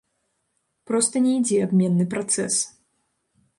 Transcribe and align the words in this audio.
Проста 0.91 1.15
не 1.27 1.35
ідзе 1.41 1.61
абменны 1.67 2.05
працэс. 2.17 2.55